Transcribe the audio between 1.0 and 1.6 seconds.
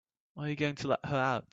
her out?